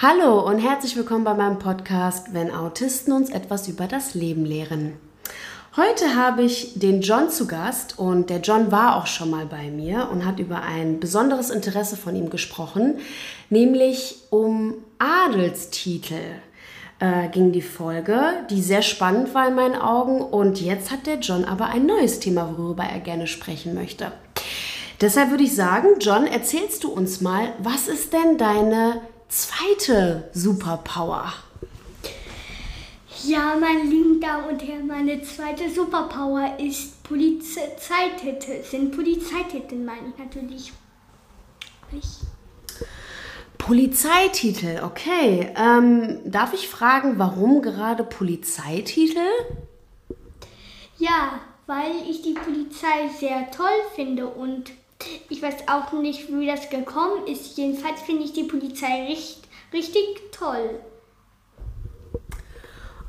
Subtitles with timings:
[0.00, 4.92] Hallo und herzlich willkommen bei meinem Podcast, wenn Autisten uns etwas über das Leben lehren.
[5.76, 9.72] Heute habe ich den John zu Gast und der John war auch schon mal bei
[9.72, 13.00] mir und hat über ein besonderes Interesse von ihm gesprochen,
[13.50, 16.20] nämlich um Adelstitel
[17.00, 18.20] äh, ging die Folge,
[18.50, 22.20] die sehr spannend war in meinen Augen und jetzt hat der John aber ein neues
[22.20, 24.12] Thema, worüber er gerne sprechen möchte.
[25.00, 29.57] Deshalb würde ich sagen, John, erzählst du uns mal, was ist denn deine zweite
[30.32, 31.32] Superpower?
[33.24, 38.62] Ja, meine lieben Damen und Herren, meine zweite Superpower ist Polizeititel.
[38.62, 40.72] Sind Polizeititel, meine ich natürlich.
[41.92, 42.18] Ich.
[43.58, 45.52] Polizeititel, okay.
[45.56, 49.26] Ähm, darf ich fragen, warum gerade Polizeititel?
[50.98, 54.72] Ja, weil ich die Polizei sehr toll finde und
[55.28, 57.56] ich weiß auch nicht, wie das gekommen ist.
[57.56, 60.80] Jedenfalls finde ich die Polizei richtig, richtig toll.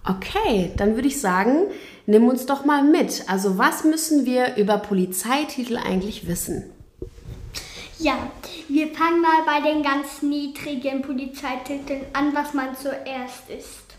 [0.07, 1.67] Okay, dann würde ich sagen,
[2.05, 3.25] nimm uns doch mal mit.
[3.27, 6.71] Also was müssen wir über Polizeititel eigentlich wissen?
[7.99, 8.31] Ja,
[8.69, 13.97] wir fangen mal bei den ganz niedrigen Polizeititeln an, was man zuerst ist.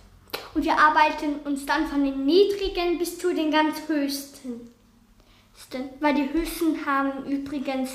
[0.55, 4.71] Und wir arbeiten uns dann von den niedrigen bis zu den ganz höchsten
[6.01, 7.91] weil die Hüssen haben übrigens,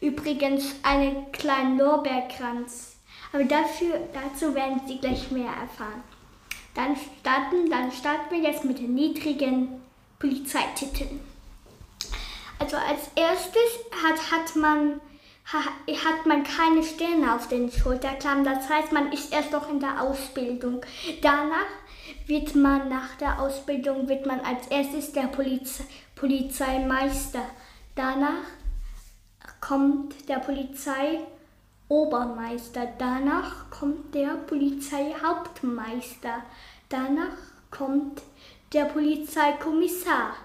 [0.00, 2.95] übrigens einen kleinen Lorbeerkranz.
[3.32, 6.02] Aber dafür, dazu werden Sie gleich mehr erfahren.
[6.74, 9.80] Dann starten, dann starten wir jetzt mit den niedrigen
[10.18, 11.20] Polizeititeln.
[12.58, 15.00] Also als erstes hat, hat, man,
[15.44, 18.44] hat man keine Sterne auf den Schulterklappen.
[18.44, 20.80] Das heißt, man ist erst noch in der Ausbildung.
[21.22, 21.66] Danach
[22.26, 25.82] wird man nach der Ausbildung wird man als erstes der Poliz
[26.14, 27.42] Polizeimeister.
[27.94, 28.44] Danach
[29.60, 30.38] kommt der
[31.88, 32.88] Polizeiobermeister.
[32.98, 36.42] Danach kommt der Polizeihauptmeister.
[36.88, 37.36] Danach
[37.70, 38.22] kommt
[38.72, 40.36] der Polizeikommissar.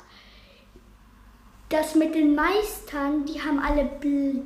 [1.69, 3.85] Das mit den Meistern, die haben alle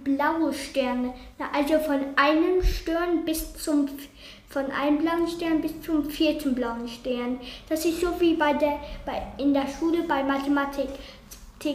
[0.03, 1.13] blaue Sterne.
[1.51, 3.89] Also von einem Stern bis zum
[4.47, 7.41] von einem blauen Stern bis zum vierten blauen Stern.
[7.67, 10.88] Das ist so wie bei der, bei, in der Schule bei Mathematik.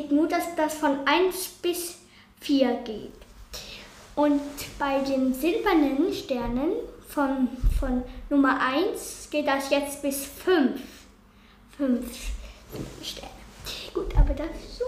[0.08, 1.98] Nur, dass das von 1 bis
[2.40, 3.19] 4 geht.
[4.14, 4.40] Und
[4.78, 6.72] bei den silbernen Sternen
[7.08, 7.48] von,
[7.78, 10.80] von Nummer 1 geht das jetzt bis 5.
[11.76, 12.06] 5
[13.02, 13.30] Sterne.
[13.94, 14.84] Gut, aber das ist so.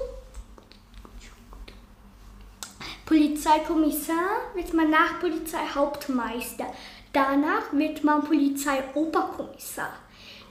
[3.06, 6.66] Polizeikommissar wird man nach Polizeihauptmeister.
[7.12, 9.93] Danach wird man Polizeioberkommissar.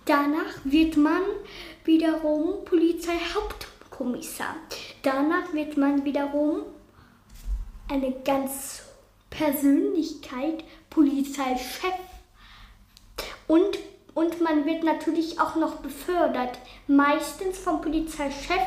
[0.05, 1.21] Danach wird man
[1.85, 4.55] wiederum Polizeihauptkommissar.
[5.01, 6.63] Danach wird man wiederum
[7.91, 8.83] eine ganz
[9.29, 11.93] Persönlichkeit, Polizeichef.
[13.47, 13.79] Und,
[14.13, 16.57] und man wird natürlich auch noch befördert.
[16.87, 18.61] Meistens vom Polizeichef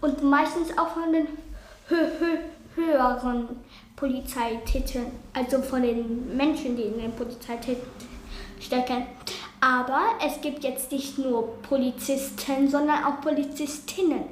[0.00, 1.28] und meistens auch von den
[1.88, 2.38] hö hö
[2.74, 3.48] höheren
[3.96, 7.80] Polizeititeln, also von den Menschen, die in den Polizeititeln
[8.60, 9.06] stecken.
[9.60, 14.24] Aber es gibt jetzt nicht nur Polizisten, sondern auch Polizistinnen.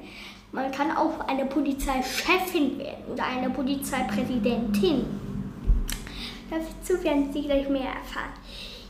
[0.55, 5.05] Man kann auch eine Polizeichefin werden oder eine Polizeipräsidentin.
[6.49, 8.31] Dazu werden Sie gleich mehr erfahren.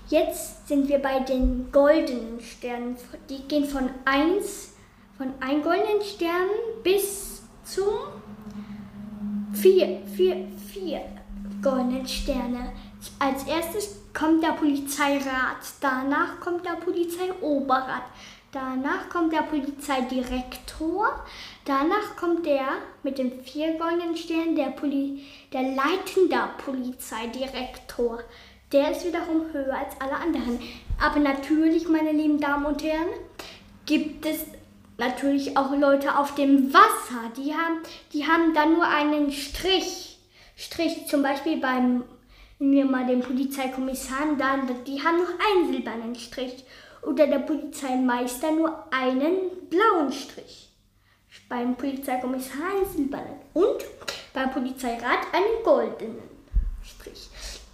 [0.08, 2.96] Jetzt sind wir bei den goldenen Sternen.
[3.28, 4.76] Die gehen von 1,
[5.18, 6.50] von 1 goldenen Stern
[6.84, 7.96] bis zum
[9.52, 11.02] vier, vier, vier
[11.64, 12.74] goldenen Sterne.
[13.18, 18.04] Als erstes kommt der Polizeirat, danach kommt der Polizeioberrat,
[18.56, 21.26] danach kommt der Polizeidirektor,
[21.66, 22.66] danach kommt der
[23.04, 28.20] mit den vier goldenen Sternen, der, Poli der leitende Polizeidirektor.
[28.72, 30.60] Der ist wiederum höher als alle anderen.
[31.00, 33.10] Aber natürlich, meine lieben Damen und Herren,
[33.86, 34.46] gibt es
[34.98, 37.80] natürlich auch Leute auf dem Wasser, die haben,
[38.14, 40.18] die haben dann nur einen Strich.
[40.56, 42.06] Strich zum Beispiel beim,
[42.60, 46.64] nehmen wir mal den Polizeikommissar, dann, die haben noch einen silbernen Strich.
[47.06, 50.70] Oder der Polizeimeister nur einen blauen Strich.
[51.48, 53.36] Beim Polizeikommissar einen silbernen.
[53.54, 53.86] Und
[54.34, 56.30] beim Polizeirat einen goldenen
[56.84, 57.30] Strich.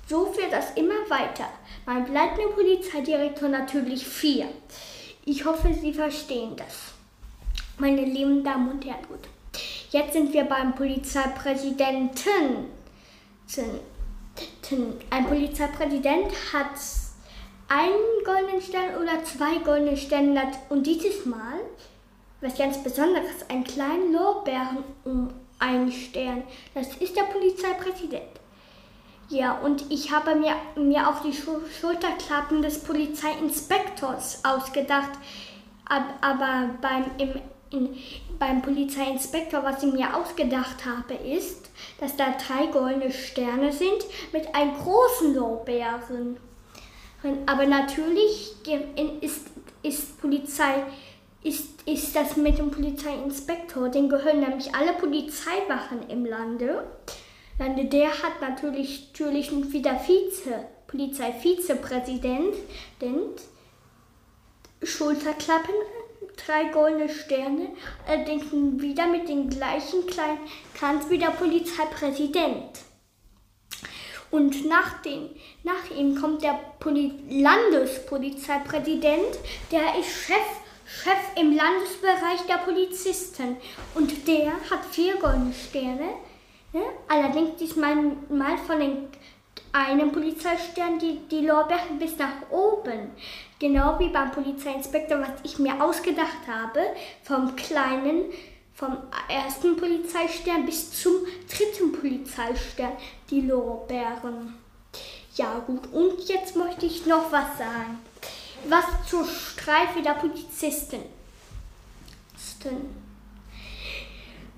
[0.08, 1.48] So wird das immer weiter.
[1.86, 4.48] Beim leitenden Polizeidirektor natürlich vier.
[5.26, 6.92] Ich hoffe, Sie verstehen das
[7.82, 9.28] meine lieben Damen und Herren, gut.
[9.90, 12.68] Jetzt sind wir beim Polizeipräsidenten.
[15.10, 16.78] Ein Polizeipräsident hat
[17.72, 21.62] einen goldenen Stern oder zwei goldene Sterne und dieses Mal,
[22.42, 26.44] was ganz Besonderes, einen kleinen Lorbeeren um einen Stern.
[26.74, 28.24] Das ist der Polizeipräsident.
[29.30, 35.12] Ja, und ich habe mir, mir auch die Schulterklappen des Polizeiinspektors ausgedacht.
[35.86, 37.96] Aber beim, im, in,
[38.38, 41.70] beim Polizeiinspektor, was ich mir ausgedacht habe, ist,
[42.02, 44.04] dass da drei goldene Sterne sind
[44.34, 46.38] mit einem großen Lorbeeren.
[47.46, 48.56] Aber natürlich
[49.22, 49.48] ist,
[49.84, 50.84] ist Polizei
[51.44, 53.90] ist, ist das mit dem Polizeiinspektor.
[53.90, 56.88] Den gehören nämlich alle Polizeiwachen im Lande.
[57.58, 62.56] Lande der hat natürlich, natürlich wieder Vize, Polizeivizepräsident,
[64.84, 65.76] Schulterklappen,
[66.46, 67.70] drei goldene Sterne,
[68.08, 70.40] allerdings wieder mit den gleichen kleinen
[70.74, 72.91] Kranz wie der Polizeipräsident.
[74.32, 75.30] Und nach, den,
[75.64, 79.38] nach ihm kommt der Poli Landespolizeipräsident,
[79.72, 80.38] der ist Chef,
[80.86, 83.58] Chef im Landesbereich der Polizisten.
[83.94, 86.14] Und der hat vier goldene Sterne.
[86.74, 86.82] Ne?
[87.10, 87.96] Allerdings diesmal
[88.30, 89.10] mal von den
[89.74, 93.12] einem Polizeistern die, die Lorbeeren bis nach oben.
[93.60, 96.80] Genau wie beim Polizeiinspektor, was ich mir ausgedacht habe,
[97.24, 98.26] vom kleinen
[98.82, 98.98] vom
[99.30, 101.14] ersten Polizeistern bis zum
[101.48, 102.94] dritten Polizeistern
[103.30, 104.58] die Lorbeeren.
[105.36, 108.00] Ja gut, und jetzt möchte ich noch was sagen.
[108.68, 111.02] Was zur Streife der Polizisten.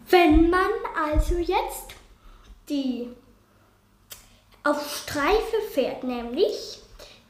[0.10, 0.72] Wenn man
[1.06, 1.88] also jetzt
[2.70, 3.10] die
[4.64, 6.80] auf Streife fährt, nämlich,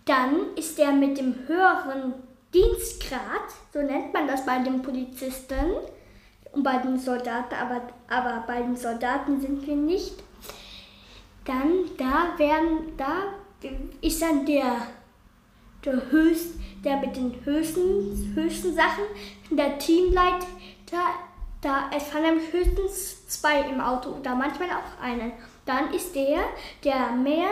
[0.06, 2.14] dann ist er mit dem höheren
[2.54, 5.78] Dienstgrad, so nennt man das bei den Polizisten,
[6.54, 10.24] und bei den Soldaten, aber, aber bei den Soldaten sind wir nicht.
[11.46, 13.34] Dann da werden, da
[14.02, 14.88] ist dann der,
[15.84, 16.54] der höchst,
[16.86, 19.04] der mit den höchsten, höchsten Sachen,
[19.50, 20.48] der Teamleiter,
[21.62, 25.32] da es fahren nämlich höchstens zwei im Auto oder manchmal auch einen.
[25.66, 26.44] Dann ist der,
[26.84, 27.50] der mehr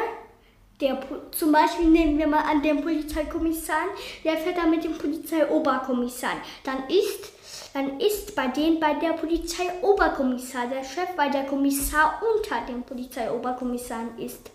[0.81, 0.99] der,
[1.31, 3.83] zum Beispiel nehmen wir mal an den Polizeikommissar,
[4.23, 6.31] der fährt da mit dem Polizeioberkommissar.
[6.63, 7.31] Dann ist
[7.73, 14.03] dann ist bei denen bei der Polizeioberkommissar der Chef, weil der Kommissar unter dem Polizeioberkommissar
[14.17, 14.51] ist.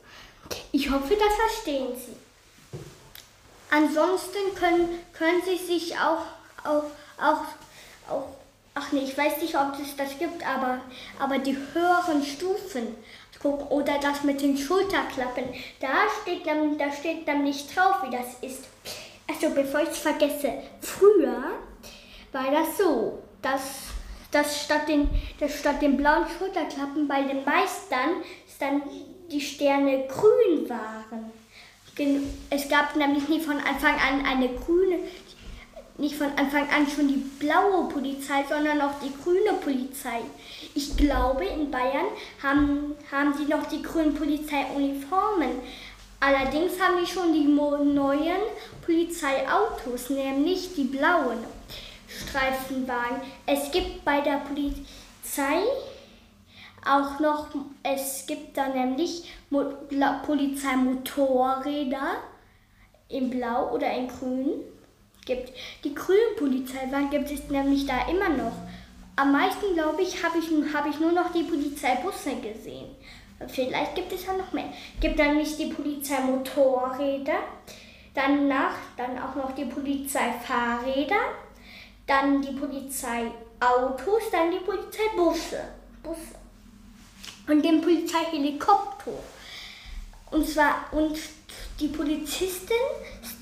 [0.72, 2.16] Ich hoffe, das verstehen Sie.
[3.70, 6.22] Ansonsten können, können Sie sich auch,
[6.64, 6.84] auch,
[7.18, 7.42] auch,
[8.08, 8.28] auch
[8.74, 10.80] ach nee, ich weiß nicht, ob es das gibt, aber,
[11.18, 12.94] aber die höheren Stufen,
[13.70, 15.44] oder das mit den Schulterklappen,
[15.80, 18.64] da steht da steht nicht drauf, wie das ist.
[19.28, 21.42] Also bevor ich es vergesse, früher
[22.36, 23.60] war das so, dass,
[24.30, 25.08] dass, statt den,
[25.40, 28.22] dass statt den blauen Schulterklappen bei den Meistern
[28.58, 28.82] dann
[29.30, 31.32] die Sterne grün waren.
[32.50, 34.98] Es gab nämlich nie von Anfang an eine grüne,
[35.96, 40.20] nicht von Anfang an schon die blaue Polizei, sondern auch die grüne Polizei.
[40.74, 42.06] Ich glaube, in Bayern
[42.42, 45.52] haben, haben sie noch die grünen Polizeiuniformen.
[46.20, 48.42] Allerdings haben die schon die neuen
[48.84, 51.55] Polizeiautos, nämlich die blauen.
[52.08, 53.20] Streifenwagen.
[53.46, 55.62] Es gibt bei der Polizei
[56.84, 57.48] auch noch,
[57.82, 59.64] es gibt da nämlich Mo
[60.24, 62.16] Polizeimotorräder
[63.08, 64.52] in Blau oder in Grün.
[65.24, 65.52] Gibt.
[65.82, 68.52] Die grünen Polizeiwagen gibt es nämlich da immer noch.
[69.16, 72.94] Am meisten, glaube ich, habe ich, hab ich nur noch die Polizeibusse gesehen.
[73.48, 74.72] Vielleicht gibt es ja noch mehr.
[75.00, 77.38] Gibt nicht die Polizeimotorräder,
[78.14, 81.16] danach dann auch noch die Polizeifahrräder
[82.06, 85.64] dann die Polizeiautos, dann die Polizeibusse
[86.02, 86.36] Busse.
[87.48, 89.12] und den Polizeihelikopter.
[90.30, 91.18] Und zwar und
[91.80, 92.74] die Polizisten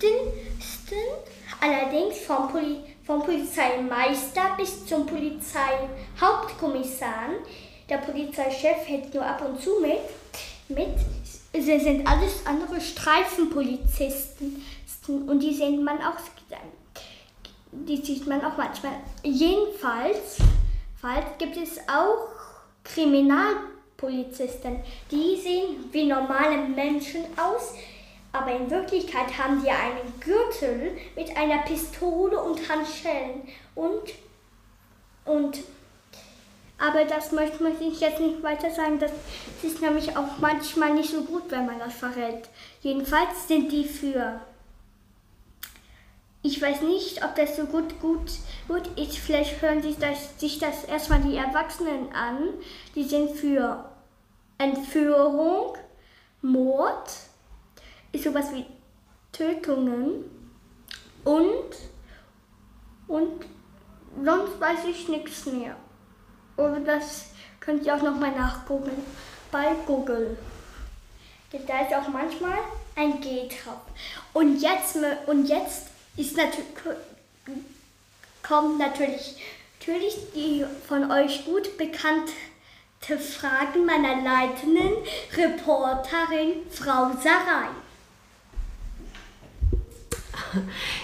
[0.00, 0.32] sind
[1.60, 7.28] allerdings vom, Poli, vom Polizeimeister bis zum Polizeihauptkommissar.
[7.88, 10.00] Der Polizeichef hält nur ab und zu mit.
[10.68, 10.98] mit.
[11.52, 14.64] Sie sind alles andere Streifenpolizisten
[15.26, 16.18] und die sehen man auch
[17.86, 18.92] die sieht man auch manchmal.
[19.22, 20.38] Jedenfalls
[21.04, 22.28] falls gibt es auch
[22.82, 24.80] Kriminalpolizisten.
[25.10, 27.74] Die sehen wie normale Menschen aus,
[28.32, 33.42] aber in Wirklichkeit haben die einen Gürtel mit einer Pistole und Handschellen
[33.74, 34.14] und
[35.26, 35.60] und
[36.76, 38.98] aber das möchte, möchte ich jetzt nicht weiter sagen.
[38.98, 39.12] Das
[39.62, 42.48] ist nämlich auch manchmal nicht so gut, wenn man das verrät.
[42.82, 44.40] Jedenfalls sind die für
[46.44, 48.30] ich weiß nicht, ob das so gut, gut,
[48.68, 49.16] gut ist.
[49.16, 52.50] Vielleicht hören sich das, sich das erstmal die Erwachsenen an.
[52.94, 53.82] Die sind für
[54.58, 55.78] Entführung,
[56.42, 57.10] Mord,
[58.12, 58.66] ist sowas wie
[59.32, 60.24] Tötungen
[61.24, 61.74] und,
[63.08, 63.46] und
[64.22, 65.74] sonst weiß ich nichts mehr.
[66.58, 68.92] Oder das könnt ihr auch nochmal nachgucken
[69.50, 70.36] bei Google.
[71.66, 72.58] Da ist auch manchmal
[72.96, 73.80] ein G drauf.
[74.34, 76.66] Und jetzt, und jetzt ist natürlich,
[78.42, 79.36] kommt natürlich,
[79.80, 82.32] natürlich die von euch gut bekannte
[83.18, 84.92] Fragen meiner leitenden
[85.36, 87.68] Reporterin Frau Sarai.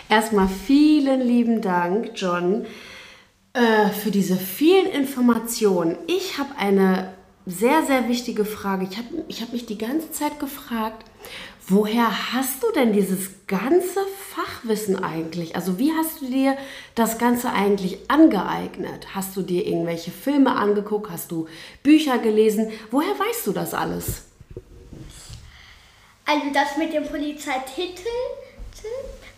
[0.09, 2.67] Erstmal vielen lieben Dank, John,
[3.53, 5.99] äh, für diese vielen Informationen.
[6.07, 7.15] Ich habe eine
[7.51, 8.87] sehr, sehr wichtige Frage.
[8.91, 11.05] Ich habe ich hab mich die ganze Zeit gefragt,
[11.69, 14.01] woher hast du denn dieses ganze
[14.35, 15.57] Fachwissen eigentlich?
[15.57, 16.57] Also wie hast du dir
[16.95, 19.15] das Ganze eigentlich angeeignet?
[19.15, 21.11] Hast du dir irgendwelche Filme angeguckt?
[21.11, 21.47] Hast du
[21.83, 22.71] Bücher gelesen?
[22.91, 24.23] Woher weißt du das alles?
[26.25, 28.07] Also das mit dem Polizeititel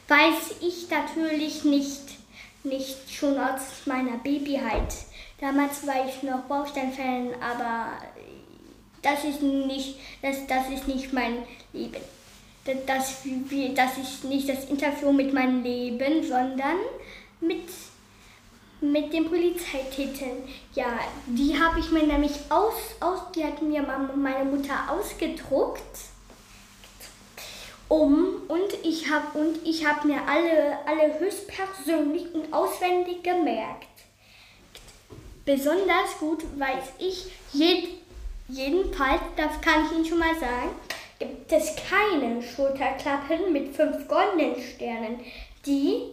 [0.09, 2.03] weiß ich natürlich nicht,
[2.65, 4.95] nicht schon aus meiner Babyheit.
[5.43, 7.89] Damals war ich noch Bausteinfan, aber
[9.03, 11.39] das ist nicht, das, das ist nicht mein
[11.73, 12.01] Leben.
[12.65, 16.77] Das, das, ist nicht das Interview mit meinem Leben, sondern
[17.41, 17.69] mit,
[18.81, 20.45] mit den Polizeititeln.
[20.77, 23.83] Ja, die habe ich mir nämlich aus, aus, die hat mir
[24.15, 25.83] meine Mutter ausgedruckt.
[27.89, 33.92] Um und ich habe und ich habe mir alle alle höchstpersönlich und auswendig gemerkt.
[35.45, 37.89] Besonders gut weiß ich jed,
[38.49, 40.71] jedenfalls, das kann ich Ihnen schon mal sagen,
[41.19, 45.21] gibt es keine Schulterklappen mit fünf goldenen Sternen.
[45.67, 46.11] Die,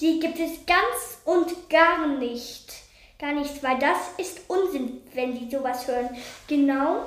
[0.00, 2.72] die gibt es ganz und gar nicht.
[3.18, 6.10] Gar nicht, weil das ist Unsinn, wenn Sie sowas hören.
[6.46, 7.02] Genau,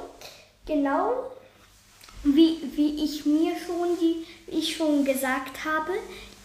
[0.65, 1.31] genau
[2.23, 5.93] wie, wie ich mir schon, die, ich schon gesagt habe,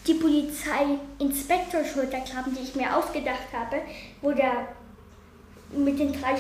[0.07, 3.83] die Polizei-Inspektor-Schulterklappen, die ich mir ausgedacht habe,
[4.23, 4.69] wo der
[5.71, 6.37] mit den drei,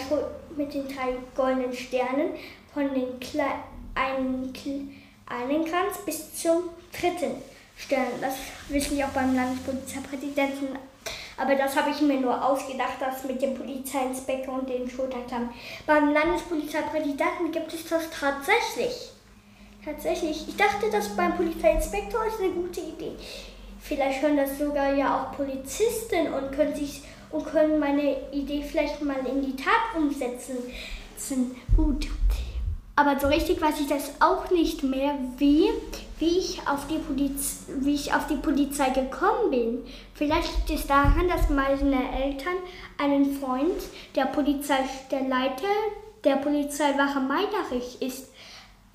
[0.56, 2.30] mit den drei goldenen Sternen
[2.73, 3.47] von den Kle
[3.95, 4.52] einen,
[5.26, 7.42] einen Kranz bis zum dritten
[7.76, 8.06] Stern.
[8.21, 8.35] Das
[8.68, 10.78] wissen wir auch beim Landespolizeipräsidenten.
[11.38, 15.50] Aber das habe ich mir nur ausgedacht, das mit dem Polizeiinspektor und den Schulterklappen.
[15.85, 19.12] Beim Landespolizeipräsidenten gibt es das tatsächlich.
[19.85, 20.49] Tatsächlich.
[20.49, 23.12] Ich dachte, das beim Polizeiinspektor ist eine gute Idee.
[23.80, 29.02] Vielleicht hören das sogar ja auch Polizisten und können sich und können meine Idee vielleicht
[29.02, 30.56] mal in die Tat umsetzen.
[31.76, 32.09] Gut.
[32.99, 35.68] Aber so richtig weiß ich das auch nicht mehr, wie,
[36.18, 39.85] wie, ich auf die Poliz wie ich auf die Polizei gekommen bin.
[40.14, 42.56] Vielleicht liegt es daran, dass meine Eltern
[42.97, 43.83] einen Freund
[44.14, 44.78] der Polizei,
[45.11, 45.66] der Leiter
[46.25, 48.30] der Polizeiwache Meiderich ist.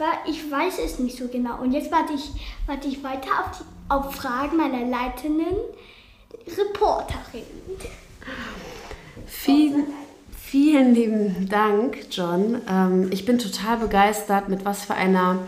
[0.01, 1.61] Aber ich weiß es nicht so genau.
[1.61, 2.31] Und jetzt warte ich,
[2.65, 5.55] warte ich weiter auf, die, auf Fragen meiner leitenden
[6.47, 7.45] Reporterin.
[9.25, 9.85] Vielen,
[10.37, 12.61] vielen lieben Dank, John.
[12.69, 15.39] Ähm, ich bin total begeistert, mit was für einer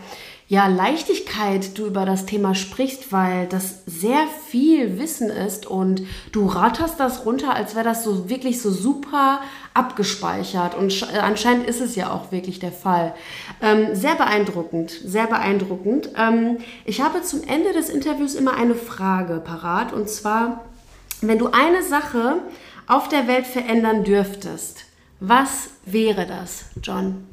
[0.46, 6.02] ja, Leichtigkeit du über das Thema sprichst, weil das sehr viel Wissen ist und
[6.32, 9.40] du ratterst das runter, als wäre das so wirklich so super
[9.72, 13.14] abgespeichert und anscheinend ist es ja auch wirklich der Fall.
[13.62, 16.10] Ähm, sehr beeindruckend, sehr beeindruckend.
[16.16, 20.64] Ähm, ich habe zum Ende des Interviews immer eine Frage parat und zwar,
[21.22, 22.36] wenn du eine Sache
[22.86, 24.84] auf der Welt verändern dürftest,
[25.20, 27.26] was wäre das, John?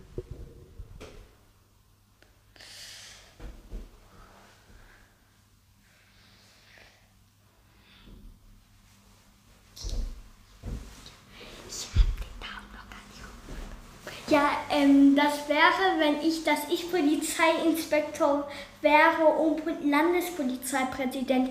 [14.31, 18.47] Ja, ähm, das wäre, wenn ich, dass ich Polizeiinspektor
[18.79, 21.49] wäre und Landespolizeipräsident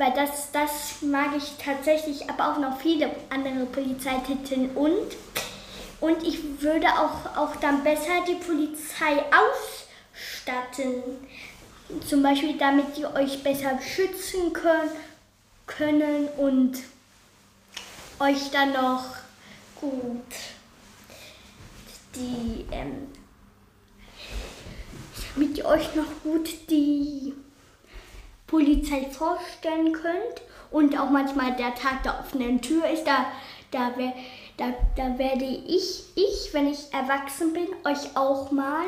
[0.00, 5.14] weil das, das mag ich tatsächlich, aber auch noch viele andere Polizeititel und
[6.00, 11.02] und ich würde auch, auch dann besser die Polizei ausstatten.
[12.08, 14.90] Zum Beispiel, damit die euch besser schützen können,
[15.66, 16.78] können und
[18.18, 19.04] euch dann noch
[19.78, 20.32] gut
[22.14, 23.08] die, ähm,
[25.34, 27.34] damit ihr euch noch gut die
[28.50, 30.42] Polizei vorstellen könnt.
[30.70, 33.26] Und auch manchmal der Tag der offenen Tür ist, da,
[33.70, 33.92] da,
[34.56, 38.86] da, da werde ich, ich, wenn ich erwachsen bin, euch auch mal,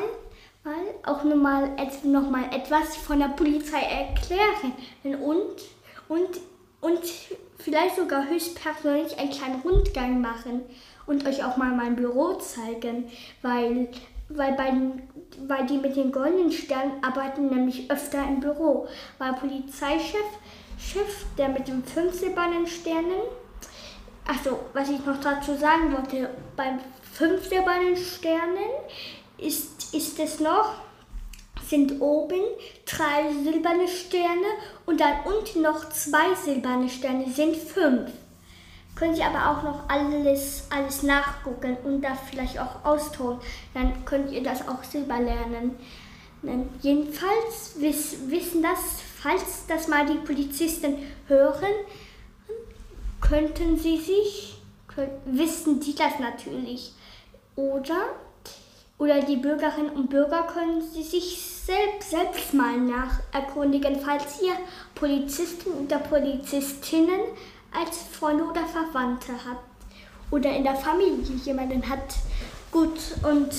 [0.63, 0.73] mal
[1.05, 1.69] auch nur mal,
[2.03, 4.73] noch mal etwas von der Polizei erklären.
[5.03, 5.61] Und,
[6.07, 6.39] und,
[6.79, 7.01] und
[7.57, 10.61] vielleicht sogar höchstpersönlich einen kleinen Rundgang machen
[11.05, 13.09] und euch auch mal mein Büro zeigen,
[13.41, 13.89] weil
[14.29, 14.73] weil, bei,
[15.47, 18.87] weil die mit den goldenen Sternen arbeiten nämlich öfter im Büro.
[19.17, 20.25] Weil Polizeichef,
[20.77, 23.21] Chef, der mit den fünf silbernen Sternen,
[24.27, 26.79] also was ich noch dazu sagen wollte, beim
[27.11, 28.57] fünf silbernen Sternen
[29.37, 30.75] ist, ist es noch
[31.67, 32.41] sind oben
[32.85, 34.47] drei silberne Sterne
[34.85, 38.11] und dann unten noch zwei silberne Sterne sind fünf.
[38.95, 43.39] Können Sie aber auch noch alles, alles nachgucken und das vielleicht auch austonen.
[43.73, 45.77] Dann könnt ihr das auch selber lernen.
[46.81, 50.97] Jedenfalls wiss, wissen das, falls das mal die Polizisten
[51.27, 51.73] hören,
[53.21, 56.91] könnten sie sich, können, wissen die das natürlich.
[57.55, 58.09] Oder,
[58.97, 64.55] oder die Bürgerinnen und Bürger können sie sich selbst, selbst mal nacherkundigen, falls ihr
[64.95, 67.21] Polizisten oder Polizistinnen
[67.79, 69.63] als Freunde oder Verwandte habt.
[70.31, 72.15] Oder in der Familie jemanden hat.
[72.71, 73.51] Gut, und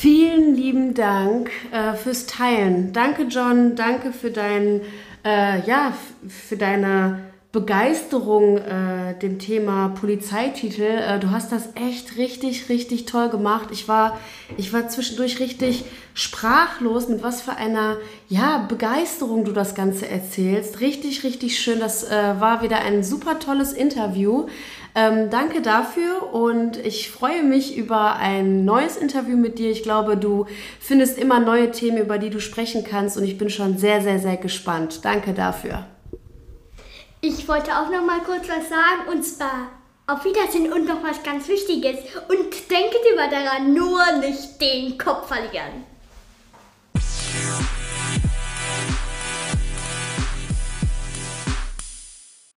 [0.00, 2.94] Vielen lieben Dank äh, fürs Teilen.
[2.94, 3.76] Danke, John.
[3.76, 4.80] Danke für dein,
[5.26, 5.92] äh, ja,
[6.26, 10.82] für deine Begeisterung äh, dem Thema Polizeititel.
[10.82, 13.70] Äh, du hast das echt richtig, richtig toll gemacht.
[13.72, 14.20] Ich war,
[14.56, 17.96] ich war zwischendurch richtig sprachlos, mit was für einer
[18.28, 20.78] ja, Begeisterung du das Ganze erzählst.
[20.78, 21.80] Richtig, richtig schön.
[21.80, 24.46] Das äh, war wieder ein super tolles Interview.
[24.94, 29.72] Ähm, danke dafür und ich freue mich über ein neues Interview mit dir.
[29.72, 30.46] Ich glaube, du
[30.78, 34.20] findest immer neue Themen, über die du sprechen kannst und ich bin schon sehr, sehr,
[34.20, 35.00] sehr gespannt.
[35.04, 35.86] Danke dafür.
[37.22, 39.68] Ich wollte auch noch mal kurz was sagen und zwar
[40.06, 41.98] auf Wiedersehen und noch was ganz Wichtiges
[42.28, 45.84] und denkt immer daran, nur nicht den Kopf verlieren.